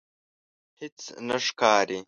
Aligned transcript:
هیڅ 0.79 0.99
نه 1.27 1.37
ښکاري 1.45 1.99